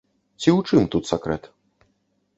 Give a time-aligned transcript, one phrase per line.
[0.41, 1.43] Ці ў чым тут сакрэт?